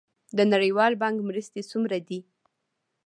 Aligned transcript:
د 0.37 0.39
نړیوال 0.53 0.93
بانک 1.01 1.17
مرستې 1.29 1.61
څومره 1.71 1.97
دي؟ 2.07 2.19